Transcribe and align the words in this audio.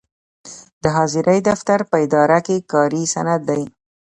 د 0.83 0.85
حاضرۍ 0.97 1.39
دفتر 1.49 1.79
په 1.89 1.95
اداره 2.05 2.39
کې 2.45 2.65
کاري 2.71 3.03
سند 3.13 3.41
دی. 3.49 3.63